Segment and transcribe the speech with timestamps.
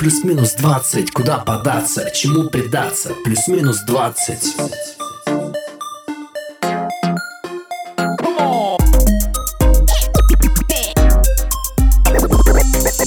[0.00, 3.10] Плюс-минус 20, куда податься, чему предаться?
[3.22, 4.56] Плюс-минус 20.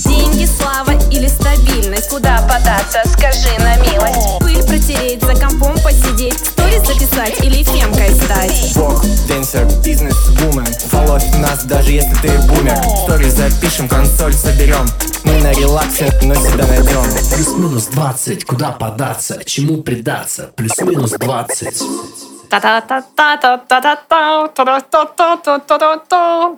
[0.06, 2.10] Деньги, слава или стабильность?
[2.10, 4.38] Куда податься, скажи на милость.
[4.40, 8.74] Пыль протереть, за компом посидеть Сторис записать или фемкой стать?
[8.76, 10.68] Бог, денсер, бизнес, вумен
[11.14, 12.76] Фоловь нас, даже если ты бумер.
[13.04, 14.84] Стори запишем, консоль соберем.
[15.24, 17.04] Мы на релаксе, но себя найдем
[17.36, 20.50] Плюс-минус 20, куда податься, чему предаться?
[20.56, 21.84] Плюс-минус 20.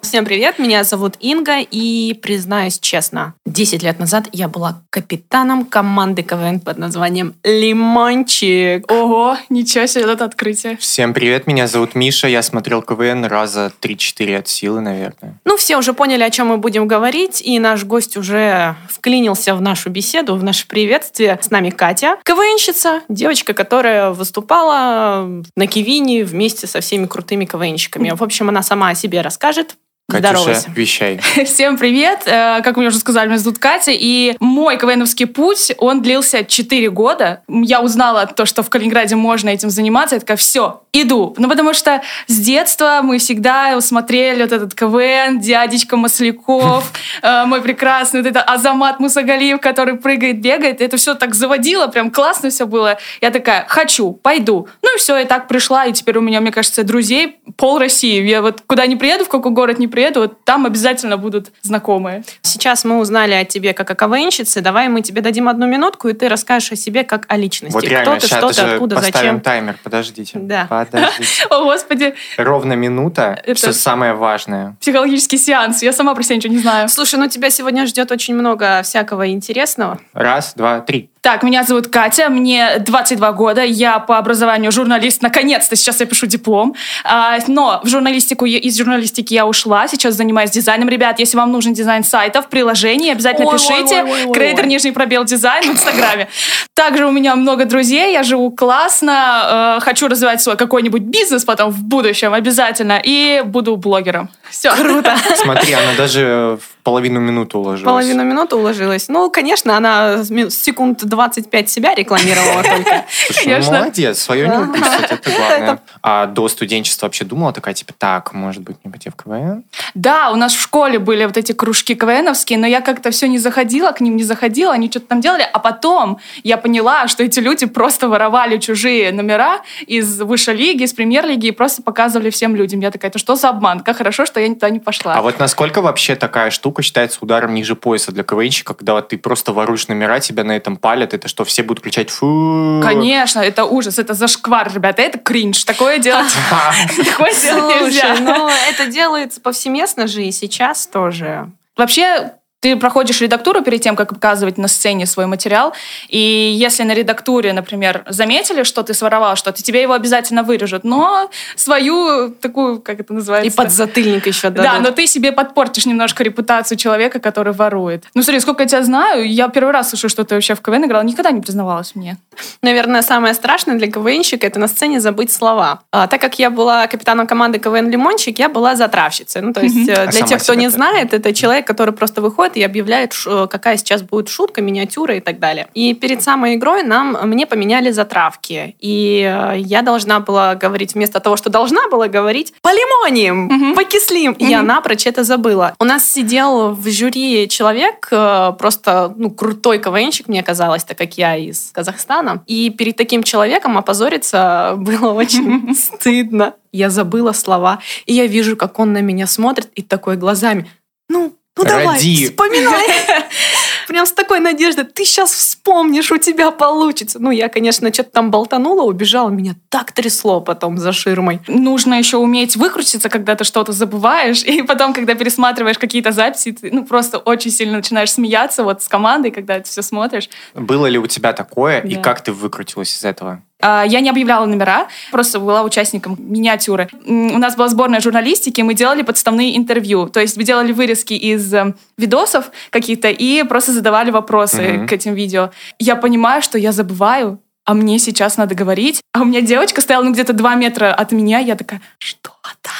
[0.02, 6.22] Всем привет, меня зовут Инга, и признаюсь честно, 10 лет назад я была капитаном команды
[6.22, 8.92] КВН под названием «Лимончик».
[8.92, 10.76] Ого, ничего себе, это открытие.
[10.76, 15.40] Всем привет, меня зовут Миша, я смотрел КВН раза 3-4 от силы, наверное.
[15.46, 19.62] Ну, все уже поняли, о чем мы будем говорить, и наш гость уже вклинился в
[19.62, 21.40] нашу беседу, в наше приветствие.
[21.42, 28.10] С нами Катя, КВНщица, девочка, которая выступала на Киеве Кивине вместе со всеми крутыми КВНщиками.
[28.10, 29.78] В общем, она сама о себе расскажет.
[30.08, 30.72] Катюша, Здоровайся.
[30.76, 32.28] вещай Всем привет!
[32.28, 36.92] Э, Как мне уже сказали, меня зовут Катя, и мой КВНовский путь, он длился 4
[36.92, 37.42] года.
[37.48, 41.34] Я узнала то, что в Калининграде можно этим заниматься, я такая, все, иду.
[41.40, 46.92] Ну, потому что с детства мы всегда смотрели вот этот КВН, дядечка Масляков,
[47.24, 50.82] э, мой прекрасный, вот это Азамат Мусагалиев, который прыгает, бегает.
[50.82, 53.00] Это все так заводило, прям классно все было.
[53.22, 54.68] Я такая, хочу, пойду.
[54.84, 58.22] Ну и все, я так пришла, и теперь у меня, мне кажется, друзей пол России.
[58.24, 62.24] Я вот куда не приеду, в какой город не приеду, вот там обязательно будут знакомые.
[62.42, 64.60] Сейчас мы узнали о тебе как о КВНщице.
[64.60, 67.74] Давай мы тебе дадим одну минутку, и ты расскажешь о себе как о личности.
[67.74, 69.40] Вот Кто реально, ты, сейчас что ты, откуда, поставим зачем.
[69.40, 70.68] таймер Подождите Да.
[70.70, 75.82] Подождите О, Господи, Ровно минута, Это- все самое важное психологический сеанс.
[75.82, 76.90] Я сама про себя ничего не знаю.
[76.90, 80.00] Слушай, ну тебя сегодня ждет очень много всякого интересного.
[80.14, 85.76] Раз, два, три Так, меня зовут Катя, мне 22 года, я по образованию журналист, наконец-то
[85.76, 90.88] сейчас я пишу диплом, А, но в журналистику, из журналистики я ушла, сейчас занимаюсь дизайном.
[90.88, 94.04] Ребят, если вам нужен дизайн сайтов, приложений, обязательно Ой, пишите.
[94.04, 96.28] ой, нижний пробел дизайн в Инстаграме.
[96.76, 101.72] Также у меня много друзей, я живу классно, э, хочу развивать свой какой-нибудь бизнес потом
[101.72, 104.30] в будущем обязательно, и буду блогером.
[104.52, 104.76] Все.
[104.76, 105.16] Круто.
[105.38, 109.08] Смотри, она даже в половину минуты уложилась Половину минуты уложилась.
[109.10, 113.06] Ну, конечно, она секунд 25 себя рекламировала только.
[113.30, 113.80] Ну, Конечно.
[113.80, 114.62] молодец, свое не Да.
[114.62, 115.80] упустить, это главное.
[116.02, 119.64] А до студенчества вообще думала такая, типа, так, может быть, не пойти в КВН?
[119.94, 123.38] Да, у нас в школе были вот эти кружки КВНовские, но я как-то все не
[123.40, 127.40] заходила, к ним не заходила, они что-то там делали, а потом я поняла, что эти
[127.40, 132.80] люди просто воровали чужие номера из высшей лиги, из премьер-лиги и просто показывали всем людям.
[132.80, 133.80] Я такая, это что за обман?
[133.82, 135.14] Как хорошо, что я туда не пошла.
[135.16, 139.54] А вот насколько вообще такая штука считается ударом ниже пояса для КВНщика, когда ты просто
[139.54, 142.82] воруешь номера, тебя на этом палят, это что, все будут кричать «фу».
[142.84, 145.64] Конечно, это ужас, это зашквар, ребята, это кринж.
[145.64, 146.34] Такое делать,
[146.98, 148.16] такое делать нельзя.
[148.20, 151.50] Ну это делается повсеместно же и сейчас тоже.
[151.76, 152.34] Вообще,
[152.66, 155.74] ты проходишь редактуру перед тем, как показывать на сцене свой материал,
[156.10, 161.30] и если на редактуре, например, заметили, что ты своровал что-то, тебе его обязательно вырежут, но
[161.56, 163.54] свою такую, как это называется?
[163.54, 164.82] И подзатыльник еще Да, дадут.
[164.82, 168.06] но ты себе подпортишь немножко репутацию человека, который ворует.
[168.16, 170.86] Ну, смотри, сколько я тебя знаю, я первый раз слышу, что ты вообще в КВН
[170.86, 172.18] играла, никогда не признавалась мне.
[172.64, 175.82] Наверное, самое страшное для КВНщика это на сцене забыть слова.
[175.92, 179.44] А, так как я была капитаном команды КВН Лимончик, я была затравщицей.
[179.44, 182.55] Ну, то есть, А для сама тех, кто не знает, это человек, который просто выходит
[182.58, 185.68] и объявляет, ш- какая сейчас будет шутка, миниатюра и так далее.
[185.74, 188.76] И перед самой игрой нам, мне поменяли затравки.
[188.80, 193.76] И э, я должна была говорить, вместо того, что должна была говорить, полимонием, Мгм.
[193.76, 194.34] покислим.
[194.34, 195.74] И я напрочь это забыла.
[195.80, 201.18] У нас сидел в жюри человек, э, просто ну, крутой КВНщик, мне казалось, так как
[201.18, 202.44] я из Казахстана.
[202.48, 206.54] И перед таким человеком опозориться было очень стыдно.
[206.72, 207.80] Я забыла слова.
[208.06, 210.70] И я вижу, как он на меня смотрит и такой глазами.
[211.10, 212.26] Ну, ну давай, Ради.
[212.26, 212.86] вспоминай.
[213.88, 217.20] Прям с такой надеждой, ты сейчас вспомнишь, у тебя получится.
[217.20, 221.40] Ну, я, конечно, что-то там болтанула, убежала, меня так трясло потом за ширмой.
[221.48, 226.70] Нужно еще уметь выкрутиться, когда ты что-то забываешь, и потом, когда пересматриваешь какие-то записи, ты
[226.72, 230.30] ну, просто очень сильно начинаешь смеяться вот с командой, когда ты все смотришь.
[230.56, 232.02] Было ли у тебя такое, и Да.
[232.02, 233.42] как ты выкрутилась из этого?
[233.62, 236.90] А, Я не объявляла номера, просто была участником миниатюры.
[237.06, 240.08] У нас была сборная журналистики, мы делали подставные интервью.
[240.08, 244.88] То есть мы делали вырезки из э, видосов каких-то и просто задавали вопросы Мгм.
[244.88, 245.52] к этим видео.
[245.80, 249.02] Я понимаю, что я забываю, а мне сейчас надо говорить.
[249.14, 252.32] А у меня девочка стояла ну, где-то два метра от меня, я такая, что
[252.62, 252.74] там?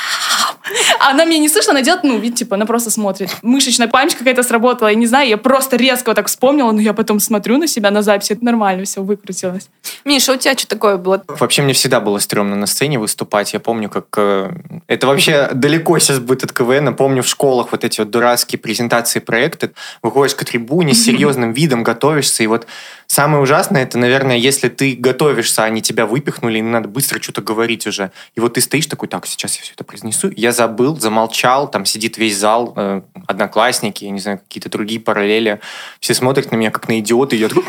[1.00, 3.30] А Она меня не слышит, она делает, ну, вид, типа, она просто смотрит.
[3.42, 6.94] Мышечная память какая-то сработала, я не знаю, я просто резко вот так вспомнила, но я
[6.94, 9.70] потом смотрю на себя на записи, это нормально, все выкрутилось.
[10.04, 11.24] Миша, у тебя что такое было?
[11.28, 13.54] Вообще мне всегда было стрёмно на сцене выступать.
[13.54, 14.06] Я помню, как...
[14.18, 14.52] э,
[14.88, 16.96] это вообще далеко сейчас будет от КВН.
[16.96, 19.72] Помню в школах вот эти вот дурацкие презентации проекта.
[20.02, 22.44] Выходишь к трибуне с серьезным видом, готовишься.
[22.44, 22.68] И вот
[23.08, 27.88] самое ужасное, это, наверное, если ты готовишься, они тебя выпихнули, и надо быстро что-то говорить
[27.88, 28.12] уже.
[28.36, 30.32] И вот ты стоишь такой, так, сейчас я все это произнесу.
[30.36, 35.60] Я забыл, замолчал, там сидит весь зал, э, одноклассники, я не знаю, какие-то другие параллели.
[36.00, 37.64] Все смотрят на меня как на идиота, и я такой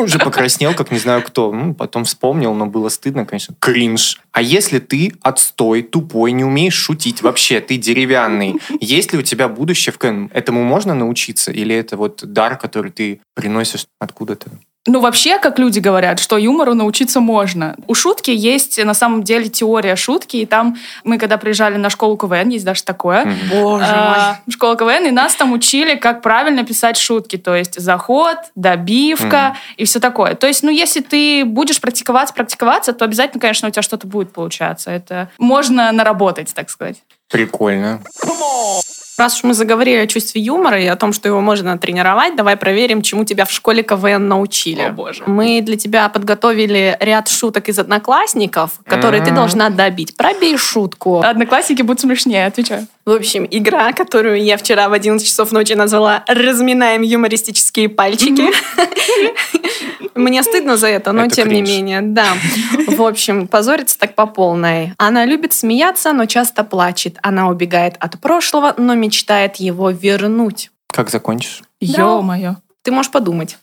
[0.00, 1.52] уже покраснел, как не знаю кто.
[1.52, 3.54] Ну, потом вспомнил, но было стыдно, конечно.
[3.58, 4.20] Кринж.
[4.32, 9.48] А если ты отстой, тупой, не умеешь шутить вообще, ты деревянный, есть ли у тебя
[9.48, 10.30] будущее в КВН?
[10.32, 11.52] Этому можно научиться?
[11.52, 14.50] Или это вот дар, который ты приносишь откуда-то?
[14.84, 17.76] Ну, вообще, как люди говорят, что юмору научиться можно.
[17.86, 22.16] У шутки есть, на самом деле, теория шутки, и там мы, когда приезжали на школу
[22.16, 26.96] КВН, есть даже такое, Боже а, школа КВН, и нас там учили, как правильно писать
[26.96, 30.34] шутки, то есть заход, добивка и все такое.
[30.34, 34.32] То есть, ну, если ты будешь практиковаться, практиковаться, то обязательно, конечно, у тебя что-то будет
[34.32, 34.90] получаться.
[34.90, 37.02] Это можно наработать, так сказать.
[37.30, 38.00] Прикольно.
[39.18, 42.56] Раз уж мы заговорили о чувстве юмора и о том, что его можно тренировать, давай
[42.56, 44.82] проверим, чему тебя в школе КВН научили.
[44.82, 45.22] О, боже.
[45.26, 49.36] Мы для тебя подготовили ряд шуток из одноклассников, которые ты М.
[49.36, 50.16] должна добить.
[50.16, 51.20] Пробей шутку.
[51.22, 52.86] Одноклассники будут смешнее, отвечаю.
[53.04, 58.50] В общем, игра, которую я вчера в 11 часов ночи назвала «Разминаем юмористические пальчики».
[60.14, 62.34] Мне стыдно за это, но тем не менее, да.
[62.86, 64.92] В общем, позорится так по полной.
[64.98, 67.18] Она любит смеяться, но часто плачет.
[67.22, 70.70] Она убегает от прошлого, но мечтает его вернуть.
[70.92, 71.62] Как закончишь?
[71.80, 72.56] Ё-моё.
[72.82, 73.58] Ты можешь подумать.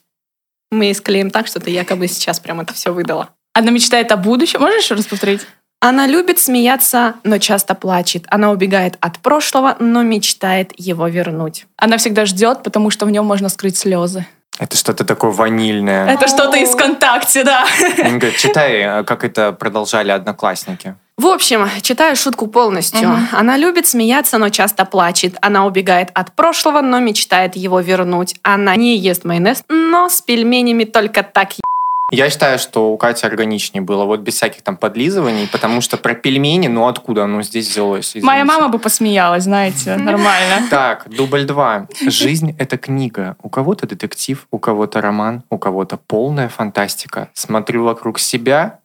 [0.71, 3.29] Мы склеим так, что ты якобы сейчас прям это все выдала.
[3.53, 4.59] Она мечтает о будущем.
[4.59, 5.41] Можешь еще раз повторить?
[5.81, 8.25] Она любит смеяться, но часто плачет.
[8.27, 11.67] Она убегает от прошлого, но мечтает его вернуть.
[11.77, 14.25] Она всегда ждет, потому что в нем можно скрыть слезы.
[14.59, 16.09] Это что-то такое ванильное.
[16.09, 17.65] Это что-то из ВКонтакте, да.
[17.97, 20.95] Говорит, читай, э, как это продолжали одноклассники.
[21.17, 23.07] В общем, читаю шутку полностью.
[23.07, 23.27] Мгм.
[23.31, 25.37] Она любит смеяться, но часто плачет.
[25.41, 28.35] Она убегает от прошлого, но мечтает его вернуть.
[28.41, 31.51] Она не ест майонез, но с пельменями только так
[32.11, 36.15] Я считаю, что у Кати органичнее было, вот без всяких там подлизываний, потому что про
[36.15, 38.09] пельмени, ну откуда оно здесь взялось?
[38.11, 38.25] извините.
[38.25, 40.67] Моя мама бы посмеялась, знаете, нормально.
[40.69, 41.87] Так, дубль два.
[42.01, 43.35] Жизнь— это книга.
[43.43, 47.29] У кого-то детектив, у кого-то роман, у кого-то полная фантастика.
[47.33, 48.79] Смотрю вокруг себя.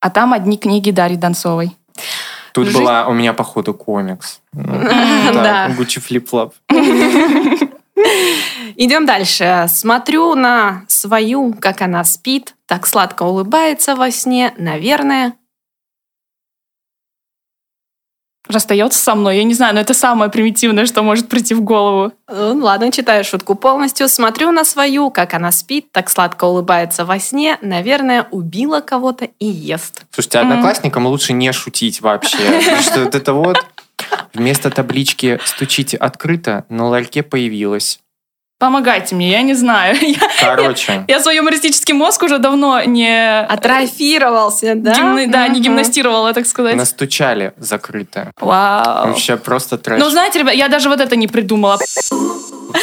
[0.00, 1.74] А там одни книги Дарьи Донцовой.
[2.52, 4.40] Тут Жизнь- была у меня, походу, комикс.
[4.52, 4.62] Ну,
[5.32, 5.70] Да.
[5.76, 6.54] Gucci flip-flop.
[8.76, 9.66] Идем дальше.
[9.68, 15.34] Смотрю на свою, как она спит, так сладко улыбается во сне, наверное.
[18.48, 19.38] Расстается со мной.
[19.38, 22.12] Я не знаю, но это самое примитивное, что может прийти в голову.
[22.28, 24.08] Э, Ладно, читаю шутку полностью.
[24.08, 29.46] Смотрю на свою, как она спит, так сладко улыбается во сне, наверное, убила кого-то и
[29.46, 30.04] ест.
[30.12, 32.38] Слушайте, одноклассникам лучше не шутить вообще.
[32.82, 33.56] Что вот это вот
[34.34, 38.00] вместо таблички «стучите открыто» на ларьке появилось.
[38.58, 39.96] Помогайте мне, я не знаю.
[40.00, 43.40] Я, Короче, я свой юмористический мозг уже давно не...
[43.40, 44.94] Атрофировался, да?
[44.94, 46.74] гимна- да, не гимнастировала, так сказать.
[46.74, 48.32] настучали закрыто.
[48.40, 49.08] Вау.
[49.08, 50.00] Вообще просто трэш.
[50.00, 51.78] Ну, знаете, ребят, я даже вот это не придумала.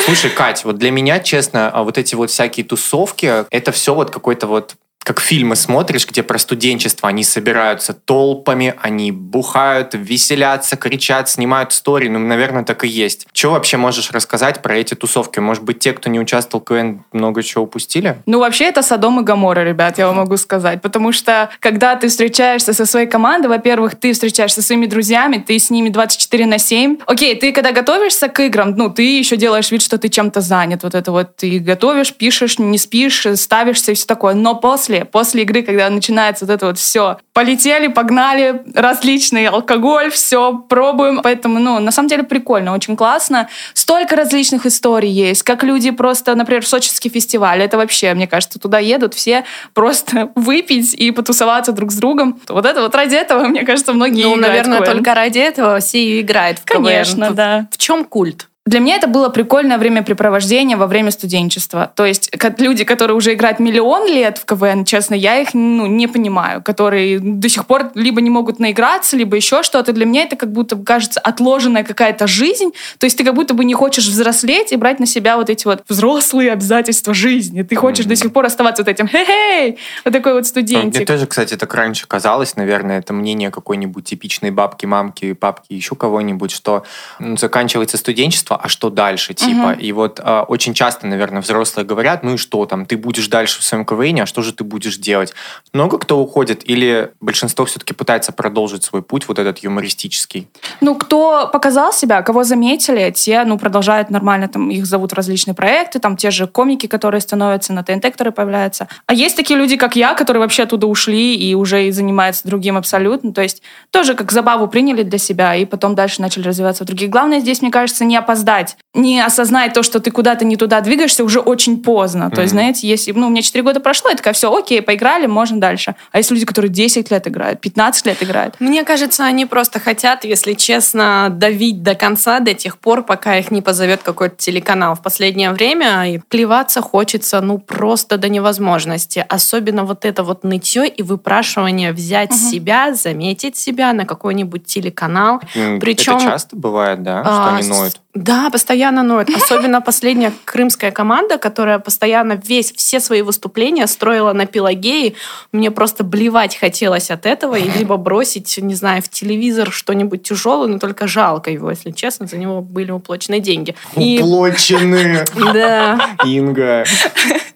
[0.05, 4.11] Слушай, Кать, вот для меня, честно, а вот эти вот всякие тусовки, это все вот
[4.11, 11.29] какой-то вот как фильмы смотришь, где про студенчество, они собираются толпами, они бухают, веселятся, кричат,
[11.29, 13.27] снимают стори, ну, наверное, так и есть.
[13.33, 15.39] Что вообще можешь рассказать про эти тусовки?
[15.39, 18.17] Может быть, те, кто не участвовал в КВН, много чего упустили?
[18.25, 20.81] Ну, вообще, это Содом и Гамора, ребят, я вам могу сказать.
[20.81, 25.59] Потому что, когда ты встречаешься со своей командой, во-первых, ты встречаешься со своими друзьями, ты
[25.59, 26.97] с ними 24 на 7.
[27.05, 30.83] Окей, ты когда готовишься к играм, ну, ты еще делаешь вид, что ты чем-то занят.
[30.83, 34.33] Вот это вот ты готовишь, пишешь, не спишь, ставишься и все такое.
[34.33, 40.53] Но после, после игры, когда начинается вот это вот все, полетели, погнали, различный алкоголь, все,
[40.69, 41.21] пробуем.
[41.23, 43.49] Поэтому, ну, на самом деле прикольно, очень классно.
[43.73, 47.61] Столько различных историй есть, как люди просто, например, в Сочинский фестиваль.
[47.61, 52.39] Это вообще, мне кажется, туда едут все просто выпить и потусоваться друг с другом.
[52.47, 54.91] Вот это вот ради этого, мне кажется, многие Ну, наверное, КВН.
[54.93, 56.83] только ради этого все и играют в КВН.
[56.85, 57.67] Конечно, В- да.
[57.71, 58.47] В чем культ?
[58.65, 61.91] Для меня это было прикольное времяпрепровождение во время студенчества.
[61.95, 66.07] То есть люди, которые уже играют миллион лет в КВН, честно, я их ну, не
[66.07, 69.91] понимаю, которые до сих пор либо не могут наиграться, либо еще что-то.
[69.91, 72.71] Для меня это как будто, кажется, отложенная какая-то жизнь.
[72.99, 75.65] То есть ты как будто бы не хочешь взрослеть и брать на себя вот эти
[75.65, 77.63] вот взрослые обязательства жизни.
[77.63, 78.09] Ты хочешь mm-hmm.
[78.09, 80.95] до сих пор оставаться вот этим хе-хей, вот такой вот студентик.
[80.95, 85.95] Мне тоже, кстати, так раньше казалось, наверное, это мнение какой-нибудь типичной бабки, мамки, папки, еще
[85.95, 86.83] кого-нибудь, что
[87.19, 89.73] ну, заканчивается студенчество, детства, а что дальше, типа.
[89.73, 89.79] Угу.
[89.79, 93.59] И вот э, очень часто, наверное, взрослые говорят, ну и что там, ты будешь дальше
[93.59, 95.33] в своем КВН, а что же ты будешь делать?
[95.73, 100.47] Много кто уходит или большинство все-таки пытается продолжить свой путь, вот этот юмористический?
[100.81, 105.53] Ну, кто показал себя, кого заметили, те, ну, продолжают нормально, там, их зовут в различные
[105.53, 108.87] проекты, там, те же комики, которые становятся на ТНТ, которые появляются.
[109.07, 112.77] А есть такие люди, как я, которые вообще оттуда ушли и уже и занимаются другим
[112.77, 116.87] абсолютно, то есть тоже как забаву приняли для себя и потом дальше начали развиваться в
[116.87, 117.09] других.
[117.09, 120.79] Главное здесь, мне кажется, не опоздать опоздать, не осознать то, что ты куда-то не туда
[120.81, 122.25] двигаешься, уже очень поздно.
[122.25, 122.35] Mm-hmm.
[122.35, 125.25] То есть, знаете, если, ну, у меня 4 года прошло, я такая, все, окей, поиграли,
[125.25, 125.95] можно дальше.
[126.11, 128.55] А есть люди, которые 10 лет играют, 15 лет играют?
[128.59, 133.49] Мне кажется, они просто хотят, если честно, давить до конца, до тех пор, пока их
[133.49, 134.93] не позовет какой-то телеканал.
[134.93, 139.25] В последнее время и плеваться хочется, ну, просто до невозможности.
[139.27, 142.37] Особенно вот это вот нытье и выпрашивание взять угу.
[142.37, 145.41] себя, заметить себя на какой-нибудь телеканал.
[145.79, 146.17] Причем...
[146.17, 147.99] Это часто бывает, да, что а, они ноют?
[148.13, 149.29] Да, постоянно ноет.
[149.35, 155.15] Особенно последняя крымская команда, которая постоянно весь, все свои выступления строила на Пелагеи.
[155.51, 160.67] Мне просто блевать хотелось от этого и либо бросить, не знаю, в телевизор что-нибудь тяжелое,
[160.67, 162.27] но только жалко его, если честно.
[162.27, 163.75] За него были уплочены деньги.
[163.95, 165.25] Уплочены!
[165.53, 166.15] Да.
[166.25, 166.85] Инга.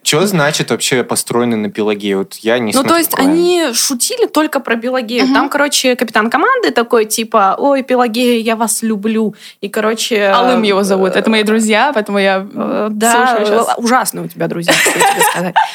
[0.08, 2.20] Что значит вообще построены на Пелагею?
[2.20, 5.28] Вот я не Ну, то есть они шутили только про Пелагею.
[5.34, 9.36] Там, короче, капитан команды такой, типа, ой, Пелагея, я вас люблю.
[9.60, 10.32] И, короче...
[10.34, 11.18] Алым его зовут.
[11.18, 13.78] Это мои друзья, поэтому я э, да, слушаю сейчас.
[13.78, 15.56] ужасные у тебя друзья, что тебе сказать.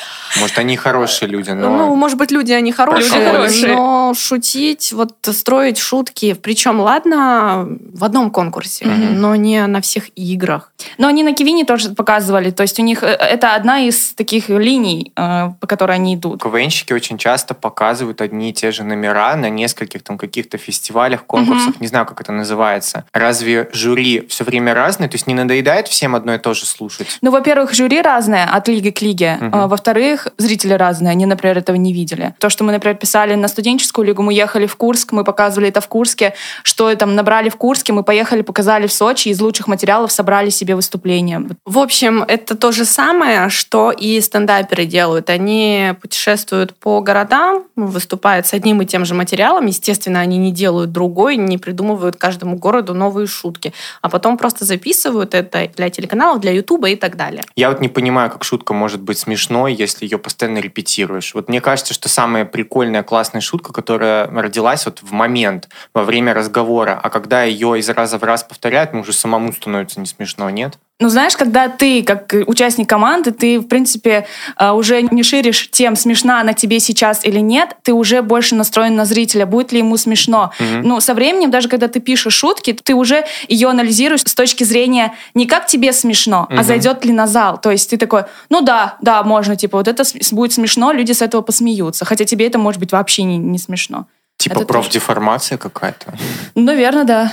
[0.40, 1.68] Может, они хорошие люди, но...
[1.68, 3.74] Ну, может быть, люди, они хорошие, люди хорошие.
[3.74, 8.94] но шутить, вот строить шутки, причем, ладно, в одном конкурсе, угу.
[8.94, 10.72] но не на всех играх.
[10.96, 14.48] Но они на Кивине тоже показывали, то есть у них э, это одна из таких
[14.48, 16.42] линий, э, по которой они идут.
[16.42, 21.70] КВНщики очень часто показывают одни и те же номера на нескольких там каких-то фестивалях, конкурсах,
[21.70, 21.76] угу.
[21.80, 23.04] не знаю, как это называется.
[23.12, 25.08] Разве жюри все время разное?
[25.08, 27.18] То есть не надоедает всем одно и то же слушать?
[27.20, 29.38] Ну, во-первых, жюри разное от лиги к лиге.
[29.40, 29.68] Угу.
[29.68, 32.34] Во-вторых, зрители разные, они, например, этого не видели.
[32.38, 35.80] То, что мы, например, писали на студенческую лигу, мы ехали в Курск, мы показывали это
[35.80, 40.12] в Курске, что там набрали в Курске, мы поехали, показали в Сочи, из лучших материалов
[40.12, 41.42] собрали себе выступление.
[41.64, 45.30] В общем, это то же самое, что и стендаперы делают.
[45.30, 49.66] Они путешествуют по городам, выступают с одним и тем же материалом.
[49.66, 55.34] Естественно, они не делают другой, не придумывают каждому городу новые шутки, а потом просто записывают
[55.34, 57.44] это для телеканалов, для Ютуба и так далее.
[57.56, 61.34] Я вот не понимаю, как шутка может быть смешной, если ее постоянно репетируешь.
[61.34, 66.34] Вот мне кажется, что самая прикольная, классная шутка, которая родилась вот в момент, во время
[66.34, 70.48] разговора, а когда ее из раза в раз повторяют, ну уже самому становится не смешно,
[70.50, 70.78] нет?
[71.02, 75.96] Ну, знаешь, когда ты, как участник команды, ты, в принципе, а, уже не ширишь тем,
[75.96, 79.96] смешна она тебе сейчас или нет, ты уже больше настроен на зрителя, будет ли ему
[79.96, 80.52] смешно.
[80.60, 80.82] Mm-hmm.
[80.84, 85.12] Ну, со временем, даже когда ты пишешь шутки, ты уже ее анализируешь с точки зрения
[85.34, 86.56] не как тебе смешно, mm-hmm.
[86.56, 87.60] а зайдет ли на зал.
[87.60, 91.20] То есть ты такой, ну да, да, можно, типа, вот это будет смешно, люди с
[91.20, 92.04] этого посмеются.
[92.04, 94.06] Хотя тебе это, может быть, вообще не, не смешно.
[94.36, 95.70] Типа это профдеформация тоже...
[95.70, 96.14] какая-то?
[96.54, 97.32] Наверное, да.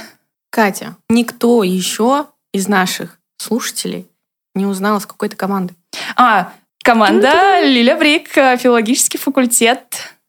[0.50, 4.08] Катя, никто еще из наших слушателей
[4.56, 5.74] не узнала, с какой-то команды.
[6.16, 6.52] А,
[6.84, 9.84] команда Лиля Брик, э, филологический факультет.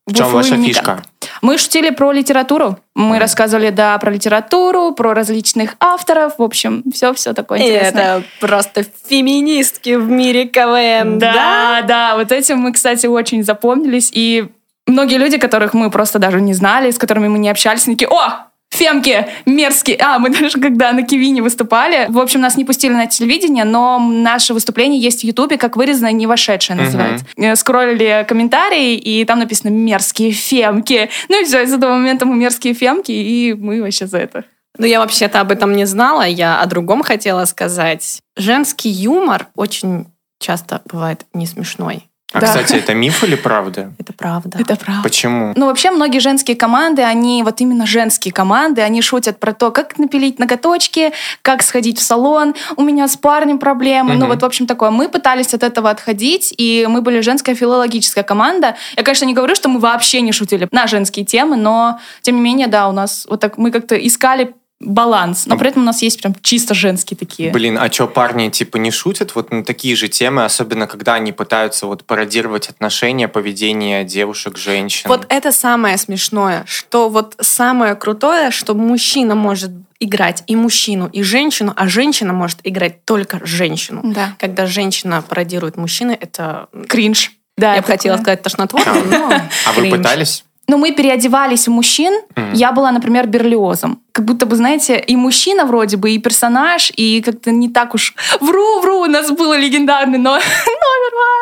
[0.06, 1.02] В чем ваша фишка?
[1.40, 2.78] Мы шутили про литературу.
[2.94, 3.20] Мы mm.
[3.20, 6.34] рассказывали, да, про литературу, про различных авторов.
[6.38, 8.18] В общем, все-все такое интересное.
[8.18, 11.32] Это просто феминистки в мире КВН, да?
[11.32, 12.16] Да, да.
[12.16, 14.10] Вот этим мы, кстати, очень запомнились.
[14.12, 14.48] И
[14.86, 18.49] многие люди, которых мы просто даже не знали, с которыми мы не общались, такие, о,
[18.80, 19.98] Фемки мерзкие.
[20.00, 23.98] А, мы даже когда на Кивине выступали, в общем, нас не пустили на телевидение, но
[23.98, 27.26] наше выступление есть в Ютубе, как вырезанное, не вошедшее называется.
[27.36, 27.56] Uh-huh.
[27.56, 31.10] Скроллили комментарии, и там написано «мерзкие фемки».
[31.28, 34.44] Ну и все, с этого момента мы мерзкие фемки, и мы вообще за это.
[34.78, 38.20] Ну, я вообще-то об этом не знала, я о другом хотела сказать.
[38.36, 40.06] Женский юмор очень
[40.38, 42.09] часто бывает не смешной.
[42.32, 42.46] А, да.
[42.46, 43.92] кстати, это миф или правда?
[43.98, 44.58] Это правда.
[44.58, 45.02] Это правда.
[45.02, 45.52] Почему?
[45.56, 49.98] Ну, вообще, многие женские команды, они вот именно женские команды, они шутят про то, как
[49.98, 54.12] напилить ноготочки, как сходить в салон, у меня с парнем проблемы.
[54.12, 54.20] Угу.
[54.20, 54.90] Ну, вот, в общем, такое.
[54.90, 58.76] Мы пытались от этого отходить, и мы были женская филологическая команда.
[58.96, 62.42] Я, конечно, не говорю, что мы вообще не шутили на женские темы, но, тем не
[62.42, 65.44] менее, да, у нас вот так мы как-то искали баланс.
[65.46, 67.50] Но при этом у нас есть прям чисто женские такие.
[67.50, 71.32] Блин, а что, парни типа не шутят вот на такие же темы, особенно когда они
[71.32, 75.08] пытаются вот пародировать отношения, поведение девушек, женщин?
[75.08, 79.70] Вот это самое смешное, что вот самое крутое, что мужчина может
[80.00, 84.00] играть и мужчину, и женщину, а женщина может играть только женщину.
[84.02, 84.34] Да.
[84.38, 86.68] Когда женщина пародирует мужчины, это...
[86.88, 87.32] Кринж.
[87.58, 89.30] Да, Я бы хотела сказать тошнотворно, но
[89.66, 90.44] А вы пытались?
[90.70, 92.20] Ну, мы переодевались в мужчин.
[92.54, 94.00] Я была, например, берлиозом.
[94.20, 98.14] Как будто бы, знаете, и мужчина вроде бы, и персонаж, и как-то не так уж...
[98.40, 100.32] Вру, вру, у нас был легендарный но...
[100.32, 100.42] номер.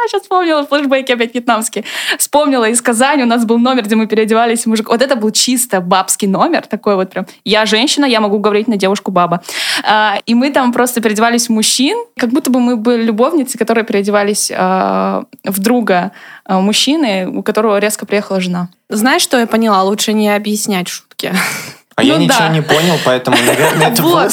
[0.04, 1.82] А, сейчас вспомнила, флешбеки опять вьетнамские.
[2.18, 4.90] Вспомнила из Казани, у нас был номер, где мы переодевались мужик.
[4.90, 7.26] Вот это был чисто бабский номер, такой вот прям.
[7.44, 9.42] Я женщина, я могу говорить на девушку баба.
[9.82, 13.84] А, и мы там просто переодевались в мужчин, как будто бы мы были любовницы, которые
[13.84, 16.12] переодевались а, в друга
[16.44, 18.68] а, мужчины, у которого резко приехала жена.
[18.88, 19.82] Знаешь, что я поняла?
[19.82, 21.32] Лучше не объяснять шутки.
[21.98, 22.48] А я Ну ничего да.
[22.50, 24.28] не понял, поэтому, наверное, это было.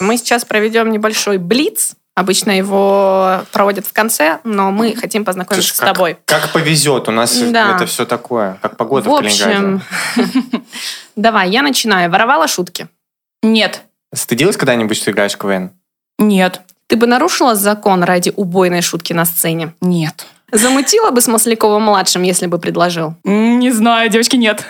[0.00, 1.92] Мы сейчас проведем небольшой блиц.
[2.16, 6.18] Обычно его проводят в конце, но мы хотим познакомиться Слушай, с как- тобой.
[6.26, 7.76] Как повезет, у нас Да.
[7.76, 9.56] это все такое, как погода В в Калининграде.
[10.16, 10.64] общем,
[11.16, 12.10] давай, я начинаю.
[12.10, 12.88] Воровала шутки.
[13.42, 13.82] Нет,
[14.12, 15.70] Стыдилась когда-нибудь, что играешь в КВН?
[16.18, 19.72] нет, Ты бы нарушила закон ради убойной шутки на сцене?
[19.80, 20.26] нет.
[20.54, 23.14] Замутила бы с Масляковым-младшим, если бы предложил?
[23.24, 24.66] Не знаю, девочки, нет.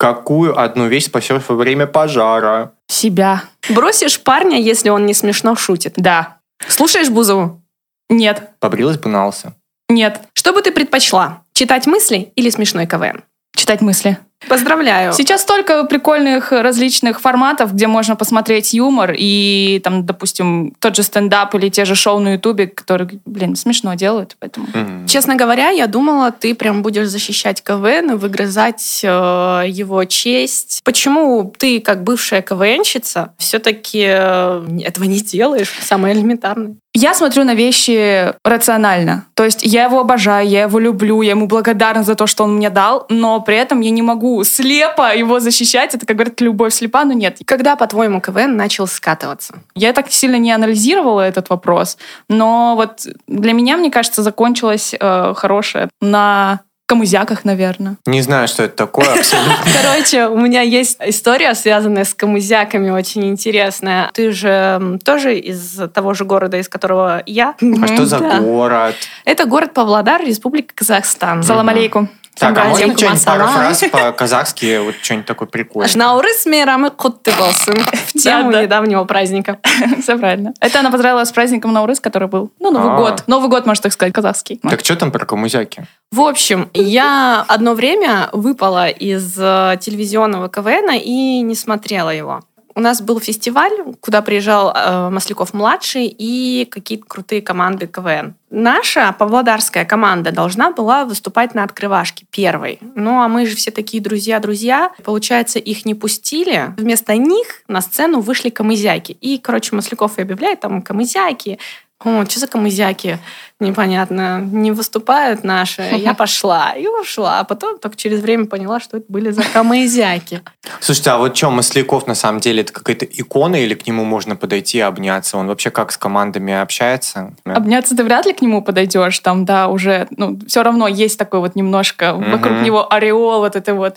[0.00, 2.72] Какую одну вещь спасешь во время пожара?
[2.88, 3.42] Себя.
[3.68, 5.92] Бросишь парня, если он не смешно шутит?
[5.96, 6.38] Да.
[6.66, 7.60] Слушаешь Бузову?
[8.08, 8.48] Нет.
[8.60, 9.54] Побрилась бы на лысо?
[9.90, 10.22] Нет.
[10.32, 11.42] Что бы ты предпочла?
[11.52, 13.24] Читать мысли или смешной КВН?
[13.54, 14.16] Читать мысли.
[14.48, 15.12] Поздравляю.
[15.12, 21.54] Сейчас столько прикольных различных форматов, где можно посмотреть юмор и там, допустим, тот же стендап
[21.54, 24.66] или те же шоу на Ютубе, которые, блин, смешно делают, поэтому...
[24.72, 25.06] Мгм.
[25.06, 30.80] Честно говоря, я думала, ты прям будешь защищать КВН и выгрызать э, его честь.
[30.84, 35.72] Почему ты, как бывшая КВНщица, все-таки этого не делаешь?
[35.82, 36.76] Самое элементарное.
[36.92, 39.26] Я смотрю на вещи рационально.
[39.34, 42.56] То есть я его обожаю, я его люблю, я ему благодарна за то, что он
[42.56, 45.94] мне дал, но при этом я не могу слепо его защищать.
[45.94, 47.38] Это, как говорят, любовь слепа, но нет.
[47.44, 49.60] Когда, по-твоему, КВН начал скатываться?
[49.76, 51.96] Я так сильно не анализировала этот вопрос,
[52.28, 57.98] но вот для меня, мне кажется, закончилось э, хорошее на камузяках, наверное.
[58.04, 59.54] Не знаю, что это такое абсолютно.
[59.80, 64.10] Короче, у меня есть история, связанная с камузяками, очень интересная.
[64.12, 67.54] Ты же тоже из того же города, из которого я.
[67.60, 68.96] А что за город?
[69.24, 71.44] Это город Павлодар, Республика Казахстан.
[71.44, 72.08] Салам алейкум.
[72.40, 75.90] Так, а можно что-нибудь пару фраз по-казахски, вот что-нибудь такое прикольное?
[75.94, 77.76] Наурыз мейрамы құтты болсын.
[78.06, 79.58] В тему недавнего праздника.
[80.02, 80.54] Все правильно.
[80.60, 82.50] Это она поздравила с праздником Наурыз, который был.
[82.58, 82.96] Ну, Новый А.
[82.96, 83.24] год.
[83.26, 84.58] Новый год, можно так сказать, казахский.
[84.62, 85.86] Так что там про камузяки?
[86.10, 92.40] В общем, я одно время выпала из э, телевизионного КВН и не смотрела его.
[92.80, 98.36] У нас был фестиваль, куда приезжал э, Масляков-младший и какие-то крутые команды КВН.
[98.48, 102.78] Наша павлодарская команда должна была выступать на открывашке первой.
[102.94, 104.92] Ну, а мы же все такие друзья-друзья.
[105.04, 106.72] Получается, их не пустили.
[106.78, 109.12] Вместо них на сцену вышли камызяки.
[109.12, 111.58] И, короче, Масляков и объявляет там камызяки.
[112.02, 113.18] О, что за камызяки?
[113.60, 114.40] Непонятно.
[114.40, 115.82] Не выступают наши.
[115.96, 117.40] Я пошла и ушла.
[117.40, 120.42] А потом только через время поняла, что это были за камызяки.
[120.80, 124.34] Слушайте, а вот что, Масляков на самом деле это какая-то икона или к нему можно
[124.34, 125.36] подойти и обняться?
[125.36, 127.34] Он вообще как с командами общается?
[127.44, 131.40] Обняться ты вряд ли к нему подойдешь, там, да, уже, ну, все равно есть такой
[131.40, 133.96] вот немножко вокруг него ореол, вот это вот.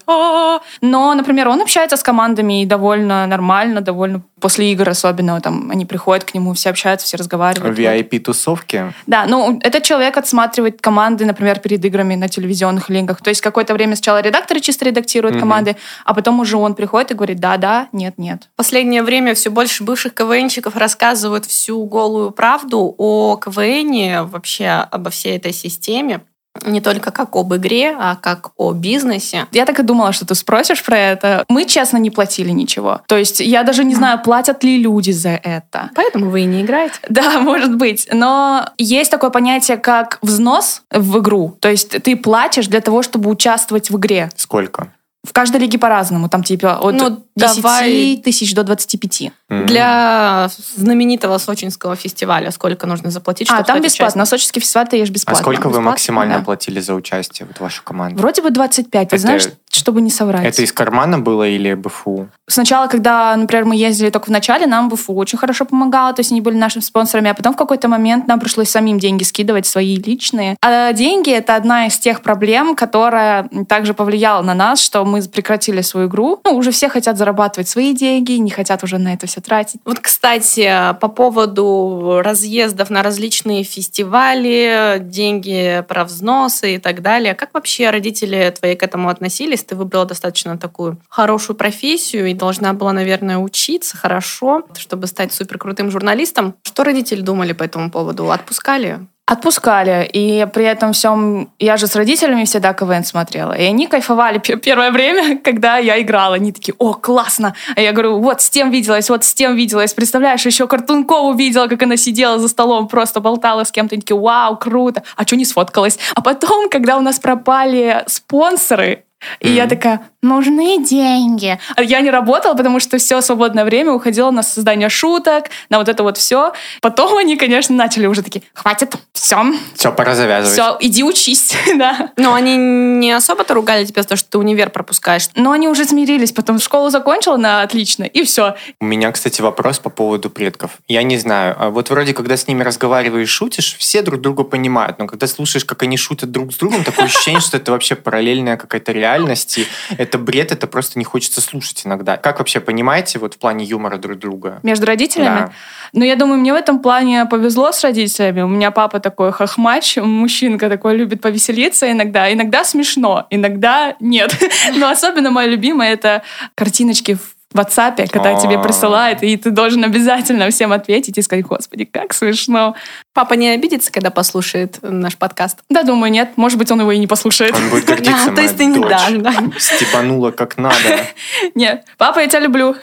[0.82, 5.86] Но, например, он общается с командами и довольно нормально, довольно после игр особенно, там, они
[5.86, 7.80] приходят к нему, все общаются, все разговаривают.
[7.80, 8.93] VIP-тусовки?
[9.08, 13.22] Да, ну, этот человек отсматривает команды, например, перед играми на телевизионных линках.
[13.22, 15.42] То есть какое-то время сначала редакторы чисто редактируют Мгм.
[15.42, 18.50] команды, а потом уже он приходит и говорит, да-да, нет-нет.
[18.54, 25.10] В последнее время все больше бывших КВНщиков рассказывают всю голую правду о КВНе, вообще обо
[25.10, 26.22] всей этой системе.
[26.66, 29.48] Не только как об игре, а как о бизнесе.
[29.52, 31.46] Я так и думала, что ты спросишь про это.
[31.50, 33.02] Мы, честно, не платили ничего.
[33.08, 35.89] То есть я даже не знаю, платят ли люди за это.
[35.96, 36.96] Поэтому вы и не играете.
[37.10, 38.08] Да, может быть.
[38.12, 41.58] Но есть такое понятие, как взнос в игру.
[41.60, 44.30] То есть ты платишь для того, чтобы участвовать в игре.
[44.36, 44.89] Сколько?
[45.25, 46.27] В каждой лиге по-разному.
[46.27, 49.31] Там типа от Ну, 10 давай- тысяч до 25.
[49.49, 49.65] Мгм.
[49.67, 54.19] Для знаменитого сочинского фестиваля сколько нужно заплатить, чтобы А, там бесплатно.
[54.19, 55.41] На сочинский фестиваль ты ешь А бесплатно.
[55.41, 56.43] сколько вы бесплатно, максимально да.
[56.43, 58.19] платили за участие вот в вашу команду?
[58.19, 59.09] Вроде бы 25.
[59.09, 60.45] Ты Это- знаешь, чтобы не соврать.
[60.45, 62.27] Это из кармана было или БФУ?
[62.49, 66.31] Сначала, когда, например, мы ездили только в начале, нам БФУ очень хорошо помогало, то есть
[66.31, 69.95] они были нашими спонсорами, а потом в какой-то момент нам пришлось самим деньги скидывать, свои
[69.95, 70.57] личные.
[70.62, 75.82] А деньги— это одна из тех проблем, которая также повлияла на нас, что мы прекратили
[75.82, 76.39] свою игру.
[76.43, 79.82] Ну, уже все хотят зарабатывать свои деньги, не хотят уже на это все тратить.
[79.86, 87.34] Вот, кстати, по поводу разъездов на различные фестивали, деньги про взносы и так далее.
[87.34, 89.63] Как вообще родители твои к этому относились?
[89.63, 95.91] Ты выбрала достаточно такую хорошую профессию и должна была, наверное, учиться хорошо, чтобы стать суперкрутым
[95.91, 96.56] журналистом.
[96.63, 98.32] Что родители думали по этому поводу?
[98.32, 98.99] Отпускали?
[99.25, 100.09] Отпускали.
[100.12, 103.53] И при этом всем я же с родителями всегда КВН смотрела.
[103.53, 106.36] И они кайфовали первое время, когда я играла.
[106.36, 107.55] Они такие, о, классно.
[107.73, 109.93] А я говорю, вот с тем виделась, вот с тем виделась.
[109.93, 113.95] Представляешь, еще Картункову видела, как она сидела за столом, просто болтала с кем-то.
[113.95, 115.03] Они такие, вау, круто.
[115.15, 115.97] А что не сфоткалась?
[116.15, 119.05] А потом, когда у нас пропали спонсоры,
[119.39, 119.53] и mm-hmm.
[119.53, 121.59] я такая, нужны деньги.
[121.75, 125.89] А я не работала, потому что все свободное время уходило на создание шуток, на вот
[125.89, 126.53] это вот все.
[126.81, 129.43] Потом они, конечно, начали уже такие, хватит, все.
[129.75, 130.53] Все, пора завязывать.
[130.53, 132.12] Все, иди учись, да.
[132.17, 135.29] Но они не особо-то ругали тебя за то, что ты универ пропускаешь.
[135.36, 138.55] Но они уже смирились, потом школу закончила на отлично, и все.
[138.79, 140.71] У меня, кстати, вопрос по поводу предков.
[140.88, 144.99] Я не знаю, а вот вроде, когда с ними разговариваешь, шутишь, все друг друга понимают,
[144.99, 148.57] но когда слушаешь, как они шутят друг с другом, такое ощущение, что это вообще параллельная
[148.57, 149.12] какая-то реальность,
[149.58, 149.65] и
[149.97, 152.17] это бред, это просто не хочется слушать иногда.
[152.17, 154.60] Как вообще понимаете вот в плане юмора друг друга?
[154.63, 155.47] Между родителями?
[155.47, 155.52] Да.
[155.93, 158.41] Ну, я думаю, мне в этом плане повезло с родителями.
[158.41, 162.32] У меня папа такой хохмач, мужчинка такой, любит повеселиться иногда.
[162.32, 164.36] Иногда смешно, иногда нет.
[164.76, 166.23] Но особенно моя любимая— это
[166.56, 171.46] картиночки в в WhatsApp, когда тебе присылают, и ты должен обязательно всем ответить и сказать,
[171.46, 172.76] господи, как смешно.
[173.13, 175.60] Папа не обидится, когда послушает наш подкаст?
[175.70, 176.32] Да, думаю, нет.
[176.36, 177.56] Может быть, он его и не послушает.
[177.56, 179.34] Он будет гордиться, То есть ты не дашь, да?
[179.58, 180.76] Степанула как надо.
[181.56, 182.76] Нет, папа, я тебя люблю.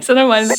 [0.00, 0.54] Все нормально.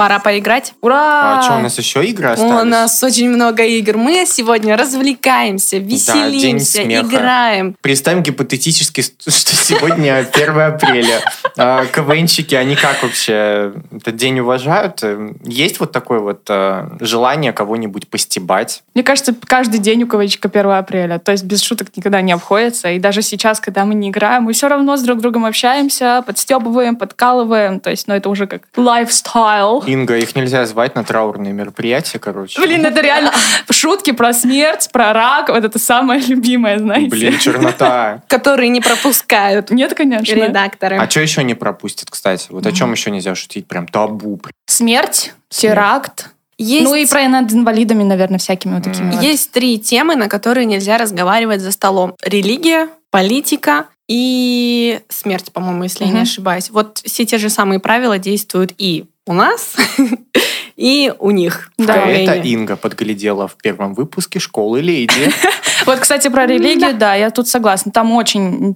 [0.00, 0.72] Пора поиграть.
[0.80, 1.40] Ура!
[1.40, 2.62] А что, у нас еще игры остались?
[2.62, 3.98] У нас очень много игр.
[3.98, 7.76] Мы сегодня развлекаемся, веселимся, да, играем.
[7.82, 11.20] Представим гипотетически, что сегодня 1 апреля.
[11.58, 15.02] А, КВНщики, они как вообще этот день уважают?
[15.44, 18.82] Есть вот такое вот а, желание кого-нибудь постебать?
[18.94, 21.18] Мне кажется, каждый день у КВНщика 1 апреля.
[21.18, 22.90] То есть без шуток никогда не обходится.
[22.92, 26.96] И даже сейчас, когда мы не играем, мы все равно с друг другом общаемся, подстебываем,
[26.96, 27.80] подкалываем.
[27.80, 29.89] То есть, ну, это уже как lifestyle.
[29.92, 32.60] Инга, их нельзя звать на траурные мероприятия, короче.
[32.60, 33.32] Блин, это реально
[33.70, 35.48] шутки про смерть, про рак.
[35.48, 37.08] Вот это самое любимое, знаете.
[37.08, 38.22] Блин, чернота.
[38.28, 39.70] Которые не пропускают.
[39.70, 40.34] Нет, конечно.
[40.34, 40.96] Редакторы.
[40.96, 42.46] А что еще не пропустят, кстати?
[42.50, 43.66] Вот о чем еще нельзя шутить?
[43.66, 44.40] Прям табу.
[44.66, 46.30] Смерть, теракт.
[46.58, 46.84] Есть...
[46.84, 49.14] Ну и про над инвалидами, наверное, всякими вот такими.
[49.24, 49.54] Есть вот.
[49.54, 52.14] три темы, на которые нельзя разговаривать за столом.
[52.22, 56.10] Религия, политика и смерть, по-моему, если угу.
[56.10, 56.68] я не ошибаюсь.
[56.68, 59.76] Вот все те же самые правила действуют и у нас,
[60.76, 61.70] и у них.
[61.78, 62.04] Да.
[62.06, 65.30] Это Инга подглядела в первом выпуске «Школы леди».
[65.86, 67.90] Вот, кстати, про религию, да, я тут согласна.
[67.90, 68.74] Там очень...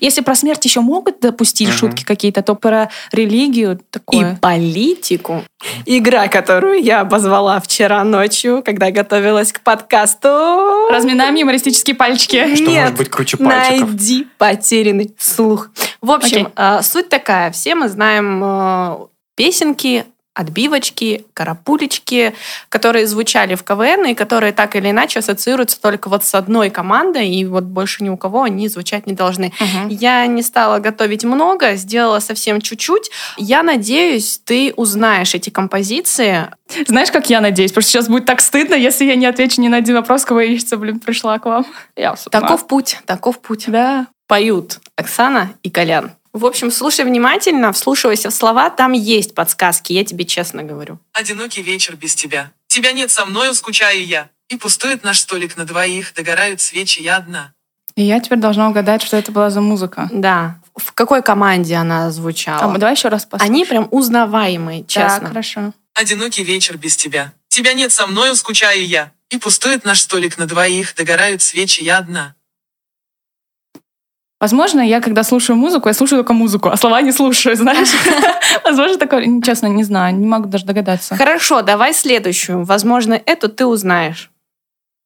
[0.00, 4.32] Если про смерть еще могут допустить шутки какие-то, то про религию такое...
[4.32, 5.44] И политику.
[5.84, 10.88] Игра, которую я обозвала вчера ночью, когда готовилась к подкасту.
[10.90, 12.54] Разминаем юмористические пальчики.
[12.54, 13.88] Что Нет, может быть круче пальчиков?
[13.90, 15.68] найди потерянный слух.
[16.00, 16.82] В общем, okay.
[16.82, 17.50] суть такая.
[17.50, 18.96] Все мы знаем э,
[19.36, 20.04] песенки
[20.36, 22.34] отбивочки, карапулечки,
[22.68, 27.30] которые звучали в КВН и которые так или иначе ассоциируются только вот с одной командой,
[27.30, 29.54] и вот больше ни у кого они звучать не должны.
[29.58, 29.88] Угу.
[29.88, 33.10] Я не стала готовить много, сделала совсем чуть-чуть.
[33.38, 36.48] Я надеюсь, ты узнаешь эти композиции.
[36.86, 37.70] Знаешь, как я надеюсь?
[37.70, 40.40] Потому что сейчас будет так стыдно, если я не отвечу ни на один вопрос, кого
[40.40, 41.66] ищется, блин, пришла к вам.
[41.96, 43.64] Я таков путь, таков путь.
[43.68, 44.06] Да.
[44.26, 46.12] Поют Оксана и Колян.
[46.36, 50.98] В общем, слушай внимательно, вслушивайся в слова, там есть подсказки, я тебе честно говорю.
[51.14, 52.52] Одинокий вечер без тебя.
[52.68, 54.28] Тебя нет со мною, скучаю я.
[54.50, 57.54] И пустует наш столик на двоих, догорают свечи, я одна.
[57.94, 60.10] И я теперь должна угадать, что это была за музыка.
[60.12, 60.58] Да.
[60.76, 62.74] В какой команде она звучала?
[62.74, 63.54] А, давай еще раз послушаем.
[63.54, 65.20] Они прям узнаваемые, честно.
[65.20, 65.72] Да, хорошо.
[65.94, 67.32] Одинокий вечер без тебя.
[67.48, 69.10] Тебя нет со мною, скучаю я.
[69.30, 72.35] И пустует наш столик на двоих, догорают свечи, я одна.
[74.38, 77.88] Возможно, я когда слушаю музыку, я слушаю только музыку, а слова не слушаю, знаешь?
[78.64, 81.16] Возможно, такое, честно, не знаю, не могу даже догадаться.
[81.16, 82.64] Хорошо, давай следующую.
[82.64, 84.30] Возможно, эту ты узнаешь.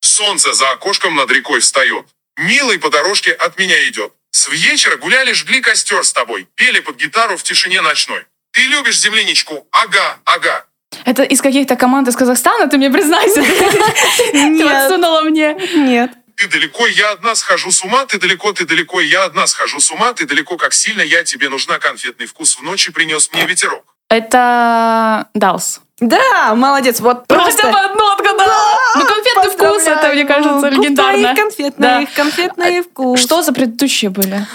[0.00, 2.06] Солнце за окошком над рекой встает.
[2.38, 4.12] Милый по дорожке от меня идет.
[4.32, 6.48] С вечера гуляли, жгли костер с тобой.
[6.56, 8.24] Пели под гитару в тишине ночной.
[8.52, 9.66] Ты любишь земляничку?
[9.70, 10.64] Ага, ага.
[11.04, 13.42] Это из каких-то команд из Казахстана, ты мне признайся.
[14.32, 15.54] Ты подсунула мне.
[15.76, 19.78] Нет ты далеко, я одна схожу с ума, ты далеко, ты далеко, я одна схожу
[19.78, 23.44] с ума, ты далеко, как сильно я тебе нужна, конфетный вкус в ночи принес мне
[23.44, 23.84] ветерок.
[24.08, 25.80] Это Далс.
[26.00, 27.62] Да, молодец, вот просто.
[27.62, 28.46] Хотя бы одну отгадала.
[28.46, 31.36] Да, ну, конфетный вкус, это, мне кажется, легендарно.
[31.36, 32.06] Конфетный, да.
[32.16, 33.20] конфетный вкус.
[33.20, 34.46] Что за предыдущие были?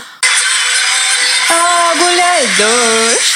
[1.98, 3.36] гуляет дождь.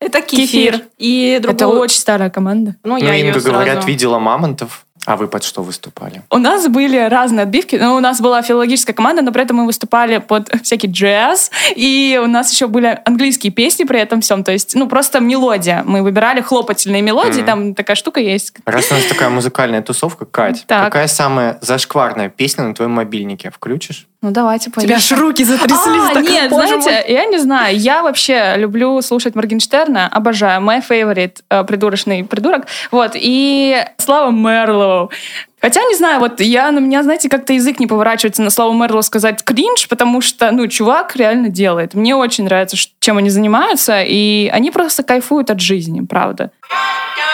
[0.00, 0.46] Это кефир.
[0.46, 0.86] Кефир.
[0.96, 1.56] И другой...
[1.56, 2.76] Это очень старая команда.
[2.84, 4.86] Ну, Ну, я ее говорят, сразу- видела мамонтов.
[5.06, 6.22] А вы под что выступали?
[6.30, 7.76] У нас были разные отбивки.
[7.76, 11.50] Ну, у нас была филологическая команда, но при этом мы выступали под всякий джаз.
[11.76, 14.44] И у нас еще были английские песни при этом всем.
[14.44, 15.82] То есть, ну, просто мелодия.
[15.86, 17.38] Мы выбирали хлопательные мелодии.
[17.38, 17.46] Мгм.
[17.46, 18.52] Там такая штука есть.
[18.64, 20.84] Раз у нас такая музыкальная тусовка, Кать, Так.
[20.86, 23.50] какая самая зашкварная песня на твоем мобильнике?
[23.50, 24.06] Включишь?
[24.20, 26.10] Ну, давайте У тебя аж руки затряслись.
[26.10, 27.04] А, так, нет, знаете, мой.
[27.06, 27.78] я не знаю.
[27.78, 30.60] Я вообще люблю слушать Моргенштерна, обожаю.
[30.60, 32.66] My favorite э, придурочный придурок.
[32.90, 33.12] Вот.
[33.14, 35.10] И Слава Мерлоу.
[35.60, 39.02] Хотя, не знаю, вот я на меня, знаете, как-то язык не поворачивается на Славу Мерлоу
[39.02, 41.94] сказать кринж, потому что, ну, чувак реально делает.
[41.94, 46.50] Мне очень нравится, чем они занимаются, и они просто кайфуют от жизни, правда.
[46.62, 47.27] Мы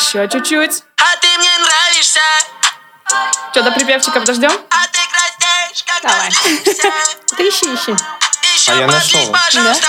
[0.00, 0.82] Еще чуть-чуть.
[0.96, 2.20] А ты мне нравишься
[3.50, 4.50] Что, до припевчика подождем?
[4.70, 6.30] А ты краснеешь, когда Давай.
[7.36, 7.94] Ты ищи, ищи.
[8.54, 9.30] Еще А я нашел.
[9.30, 9.88] пожалуйста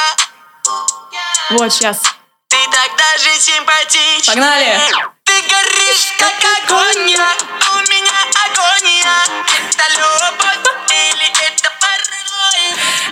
[1.51, 2.01] Вот, сейчас.
[2.49, 4.81] Ты так даже симпатична Погнали.
[5.23, 8.11] Ты горишь, как огонь У меня
[8.43, 9.23] агония
[9.69, 11.40] Это любовь или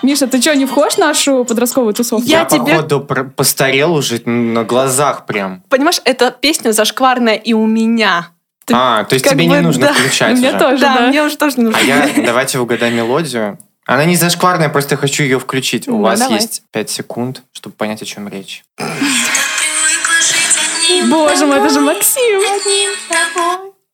[0.02, 2.26] Миша, ты что, не вхож в нашу подростковую тусовку?
[2.28, 5.64] Я тебе- походу, пр- постарел уже на глазах прям.
[5.70, 8.30] Понимаешь, эта песня зашкварная и у меня.
[8.66, 9.94] Ты А, то есть тебе бы, не нужно да.
[9.94, 10.60] включать Мне уже?
[10.60, 11.08] тоже, Да, да.
[11.08, 11.80] мне уже тоже нужно.
[11.80, 13.58] А я, давайте угадаем мелодию.
[13.86, 15.88] Она не зашкварная, просто я хочу ее включить.
[15.88, 16.36] У Ну, вас давай.
[16.36, 18.64] есть 5 секунд, чтобы понять, о чем речь.
[21.10, 22.42] Боже мой, это же Максим.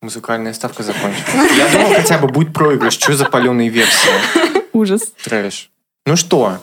[0.01, 1.51] Музыкальная ставка закончилась.
[1.57, 2.93] Я думал, хотя бы будет проигрыш.
[2.93, 4.09] Что за паленые версии?
[4.73, 5.13] Ужас.
[5.23, 5.69] Трэш.
[6.05, 6.59] Ну что?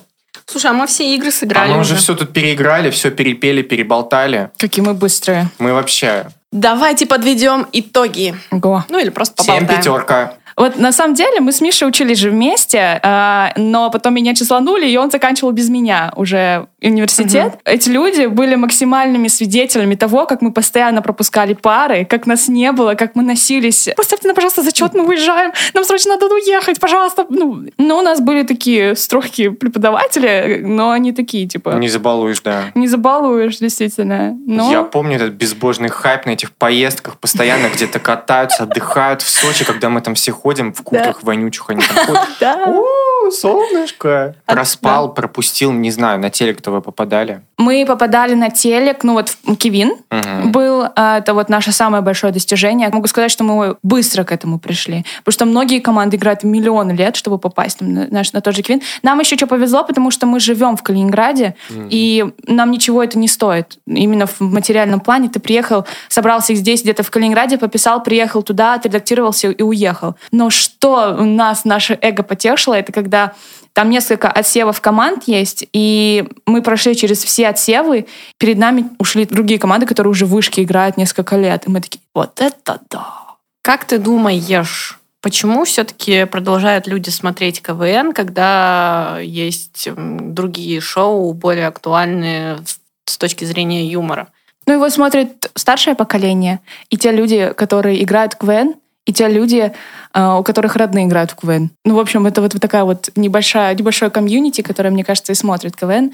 [0.46, 4.50] Слушай, а мы все игры А сыграли мы уже все тут переиграли, все перепели, переболтали.
[4.58, 5.48] Какие мы быстрые.
[5.58, 6.26] Мы вообще...
[6.50, 8.34] Давайте подведем итоги.
[8.50, 8.84] Ого.
[8.90, 9.80] Ну или просто Всем поболтаем.
[9.80, 10.34] пятерка.
[10.56, 14.86] Вот на самом деле мы с Мишей учились же вместе, а, но потом меня числанули,
[14.86, 17.58] и он заканчивал без меня уже университет.
[17.64, 22.94] Эти люди были максимальными свидетелями того, как мы постоянно пропускали пары, как нас не было,
[22.94, 23.88] как мы носились.
[23.96, 27.26] Поставьте нам, пожалуйста, зачет, мы уезжаем, нам срочно надо уехать, пожалуйста.
[27.28, 32.72] Ну, но у нас были такие строгие преподаватели, но они такие, типа, Не забалуешь, да.
[32.74, 34.36] не забалуешь, действительно.
[34.46, 34.70] Но...
[34.70, 37.18] Я помню этот безбожный хайп на этих поездках.
[37.18, 41.68] Постоянно где-то катаются, отдыхают в Сочи, когда мы там все ходим в куртках вонючих.
[41.68, 42.28] Они там ходят.
[43.26, 43.36] Да.
[43.36, 44.34] Солнышко.
[44.46, 47.42] Проспал, пропустил, не знаю, на телек-то вы попадали.
[47.58, 50.52] Мы попадали на телек, ну вот в Кивин, Мгм.
[50.52, 50.71] был.
[50.96, 52.88] А, Это вот наше самое большое достижение.
[52.92, 55.04] Могу сказать, что мы быстро к этому пришли.
[55.24, 58.80] Потому что многие команды играют миллионы лет, чтобы попасть на, наш- на тот же Квин.
[59.02, 61.54] Нам еще что повезло, потому что мы живем в Калининграде,
[61.90, 63.78] и нам ничего это не стоит.
[63.86, 69.50] Именно в материальном плане ты приехал, собрался здесь, где-то в Калининграде, пописал, приехал туда, отредактировался
[69.50, 70.16] и уехал.
[70.30, 73.32] Но что у нас, наше эго потешило, это когда
[73.72, 78.06] там несколько отсевов команд есть, и мы прошли через все отсевы.
[78.38, 81.66] Перед нами ушли другие команды, которые уже в вышке играют несколько лет.
[81.66, 83.22] И мы такие, вот это да.
[83.62, 92.58] Как ты думаешь, почему все-таки продолжают люди смотреть КВН, когда есть другие шоу, более актуальные
[93.06, 94.28] с точки зрения юмора?
[94.66, 99.72] Ну, его смотрит старшее поколение, и те люди, которые играют в КВН, и те люди,
[100.14, 101.70] э, у которых родные играют в КВН.
[101.84, 105.74] Ну, в общем, это вот такая вот небольшая, небольшое комьюнити, которое, мне кажется, и смотрит
[105.76, 106.12] КВН.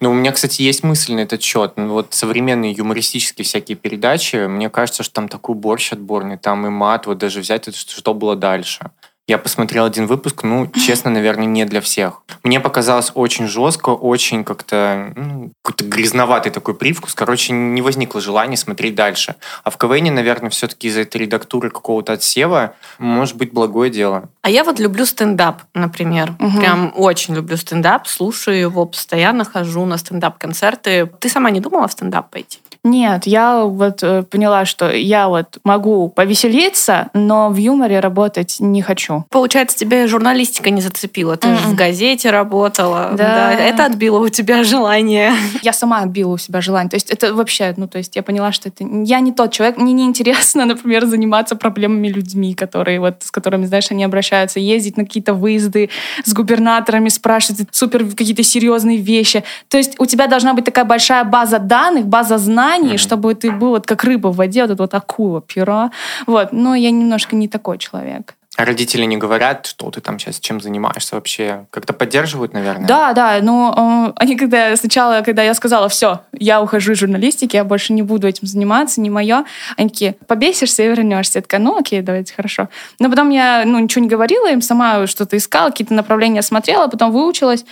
[0.00, 1.72] Ну, у меня, кстати, есть мысль на этот счет.
[1.76, 6.70] Ну, вот современные юмористические всякие передачи, мне кажется, что там такой борщ отборный, там и
[6.70, 8.90] мат, вот даже взять, это что что было дальше.
[9.28, 12.22] Я посмотрел один выпуск, ну, честно, наверное, не для всех.
[12.44, 17.12] Мне показалось очень жестко, очень как-то ну, какой-то грязноватый такой привкус.
[17.12, 19.34] Короче, не возникло желания смотреть дальше.
[19.64, 24.28] А в КВН, наверное, все-таки из-за этой редактуры какого-то отсева может быть благое дело.
[24.42, 26.36] А я вот люблю стендап, например.
[26.38, 26.60] Мгм.
[26.60, 31.10] Прям очень люблю стендап, слушаю его, постоянно хожу на стендап-концерты.
[31.18, 32.60] Ты сама не думала в стендап пойти?
[32.86, 38.80] Нет, я вот э, поняла, что я вот могу повеселиться, но в юморе работать не
[38.80, 39.24] хочу.
[39.30, 41.36] Получается, тебя журналистика не зацепила.
[41.36, 43.10] Ты же в газете работала.
[43.18, 43.52] Да.
[43.52, 45.32] это отбило у тебя желание.
[45.62, 46.88] Я сама отбила у себя желание.
[46.88, 49.78] То есть это вообще, ну, то есть я поняла, что это я не тот человек.
[49.78, 55.04] Мне неинтересно, например, заниматься проблемами людьми, которые вот, с которыми, знаешь, они обращаются, ездить на
[55.04, 55.90] какие-то выезды
[56.24, 59.42] с губернаторами, спрашивать супер какие-то серьезные вещи.
[59.68, 62.98] То есть у тебя должна быть такая большая база данных, база знаний, Мгм.
[62.98, 65.90] чтобы ты был вот как рыба в воде, вот эта вот акула, пера.
[66.26, 66.52] Вот.
[66.52, 68.34] Но я немножко не такой человек.
[68.56, 71.66] Родители не говорят, что ты там сейчас чем занимаешься вообще?
[71.70, 72.86] Как-то поддерживают, наверное?
[72.86, 77.56] Да, да, но э, они когда сначала, когда я сказала, все, я ухожу из журналистики,
[77.56, 79.44] я больше не буду этим заниматься, не мое,
[79.76, 81.38] они такие, побесишься и вернешься.
[81.38, 82.68] Я такая, ну окей, давайте, хорошо.
[82.98, 87.12] Но потом я, ну, ничего не говорила им, сама что-то искала, какие-то направления смотрела, потом
[87.12, 87.66] выучилась.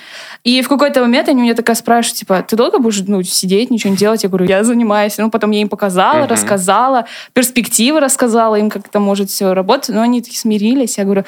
[0.44, 3.70] И в какой-то момент они у меня такая спрашивают, типа, ты долго будешь, ну, сидеть,
[3.70, 4.22] ничего не делать?
[4.22, 5.16] Я говорю, я занимаюсь.
[5.16, 6.26] Ну, потом я им показала, Мгм.
[6.28, 9.88] рассказала, перспективы рассказала им, как это может все работать.
[9.94, 10.73] Но они такие смирились.
[10.98, 11.24] Я говорю,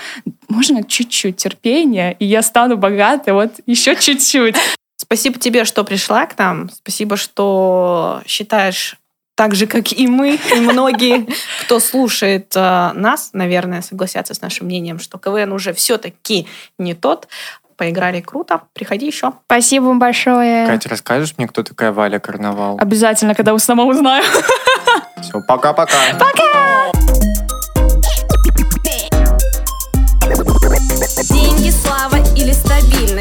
[0.48, 4.56] можно чуть-чуть терпения, и я стану богатой, вот еще чуть-чуть.
[4.96, 6.70] Спасибо тебе, что пришла к нам.
[6.70, 8.96] Спасибо, что считаешь
[9.36, 11.26] так же, как и мы, и многие,
[11.60, 16.46] кто слушает э, нас, наверное, согласятся с нашим мнением, что КВН уже все-таки
[16.78, 17.28] не тот.
[17.76, 18.62] Поиграли круто.
[18.72, 19.34] Приходи еще.
[19.44, 20.66] Спасибо вам большое.
[20.66, 22.78] Катя, расскажешь мне, кто такая Валя Карнавал?
[22.80, 24.24] Обязательно, когда сама узнаю.
[25.20, 25.92] Все, пока-пока.
[26.12, 26.95] Деньги,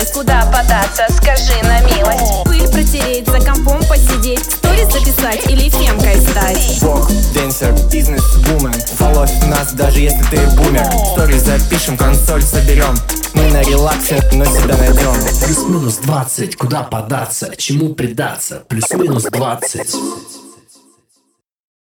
[0.05, 2.43] стабильность Куда податься, скажи на милость.
[2.45, 6.79] Пыль протереть, за компом посидеть Сторис записать или фемкой стать.
[6.81, 10.85] Бог, денсер, бизнес-вумен Волос у нас, даже если ты бумер.
[11.13, 12.95] Стори запишем, консоль соберем
[13.33, 15.13] Мы на релаксе, но себя найдем.
[15.45, 20.44] Плюс-минус 20, куда податься, чему предаться, плюс-минус 20.